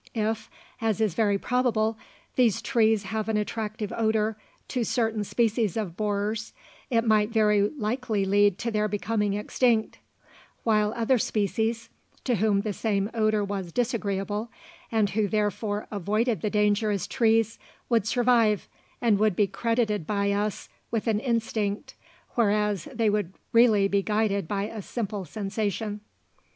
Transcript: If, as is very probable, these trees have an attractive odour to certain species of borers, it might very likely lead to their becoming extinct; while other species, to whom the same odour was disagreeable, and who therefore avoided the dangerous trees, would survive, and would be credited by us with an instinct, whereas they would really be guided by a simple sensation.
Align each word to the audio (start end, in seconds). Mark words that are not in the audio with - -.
If, 0.15 0.49
as 0.81 0.99
is 0.99 1.13
very 1.13 1.37
probable, 1.37 1.95
these 2.35 2.59
trees 2.59 3.03
have 3.03 3.29
an 3.29 3.37
attractive 3.37 3.93
odour 3.95 4.35
to 4.69 4.83
certain 4.83 5.23
species 5.23 5.77
of 5.77 5.95
borers, 5.95 6.53
it 6.89 7.05
might 7.05 7.29
very 7.29 7.69
likely 7.77 8.25
lead 8.25 8.57
to 8.57 8.71
their 8.71 8.87
becoming 8.87 9.35
extinct; 9.35 9.99
while 10.63 10.91
other 10.95 11.19
species, 11.19 11.89
to 12.23 12.37
whom 12.37 12.61
the 12.61 12.73
same 12.73 13.11
odour 13.13 13.43
was 13.43 13.71
disagreeable, 13.71 14.49
and 14.91 15.11
who 15.11 15.27
therefore 15.27 15.85
avoided 15.91 16.41
the 16.41 16.49
dangerous 16.49 17.05
trees, 17.05 17.59
would 17.87 18.07
survive, 18.07 18.67
and 19.01 19.19
would 19.19 19.35
be 19.35 19.45
credited 19.45 20.07
by 20.07 20.31
us 20.31 20.67
with 20.89 21.05
an 21.05 21.19
instinct, 21.19 21.93
whereas 22.31 22.85
they 22.85 23.11
would 23.11 23.33
really 23.53 23.87
be 23.87 24.01
guided 24.01 24.47
by 24.47 24.63
a 24.63 24.81
simple 24.81 25.25
sensation. 25.25 26.01